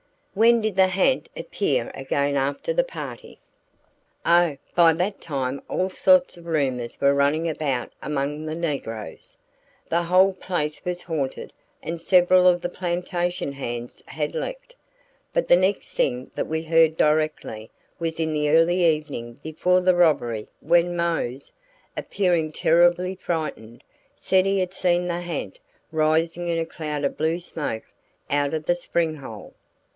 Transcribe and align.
"When 0.33 0.61
did 0.61 0.75
the 0.77 0.87
ha'nt 0.87 1.29
appear 1.37 1.91
again 1.93 2.35
after 2.37 2.73
the 2.73 2.85
party?" 2.85 3.39
"Oh, 4.25 4.57
by 4.73 4.93
that 4.93 5.19
time 5.21 5.61
all 5.69 5.91
sorts 5.91 6.37
of 6.37 6.47
rumors 6.47 6.99
were 6.99 7.13
running 7.13 7.47
about 7.49 7.91
among 8.01 8.45
the 8.45 8.55
negroes. 8.55 9.37
The 9.89 10.03
whole 10.03 10.33
place 10.33 10.83
was 10.85 11.03
haunted 11.03 11.53
and 11.83 12.01
several 12.01 12.47
of 12.47 12.61
the 12.61 12.69
plantation 12.69 13.51
hands 13.51 14.01
had 14.07 14.33
left. 14.33 14.73
But 15.33 15.49
the 15.49 15.57
next 15.57 15.91
thing 15.93 16.31
that 16.33 16.47
we 16.47 16.63
heard 16.63 16.95
directly 16.97 17.69
was 17.99 18.17
in 18.19 18.33
the 18.33 18.49
early 18.49 18.85
evening 18.85 19.33
before 19.43 19.81
the 19.81 19.93
robbery 19.95 20.47
when 20.61 20.95
Mose, 20.95 21.51
appearing 21.95 22.51
terribly 22.53 23.15
frightened, 23.15 23.83
said 24.15 24.45
he 24.47 24.59
had 24.59 24.73
seen 24.73 25.05
the 25.07 25.21
ha'nt 25.21 25.59
rising 25.91 26.47
in 26.47 26.57
a 26.57 26.65
cloud 26.65 27.03
of 27.03 27.17
blue 27.17 27.37
smoke 27.39 27.83
out 28.31 28.55
of 28.55 28.65
the 28.65 28.75
spring 28.75 29.17
hole." 29.17 29.53